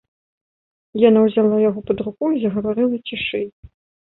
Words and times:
Яна 1.09 1.19
ўзяла 1.27 1.57
яго 1.69 1.79
пад 1.91 1.97
руку 2.07 2.23
і 2.37 2.41
загаварыла 2.45 3.03
цішэй. 3.11 3.47